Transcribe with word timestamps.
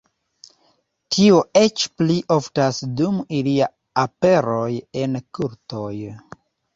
Tio 1.15 1.41
eĉ 1.59 1.83
pli 1.99 2.15
oftas 2.35 2.79
dum 3.01 3.19
ilia 3.41 3.67
aperoj 4.05 4.71
en 5.03 5.19
kultoj. 5.39 5.93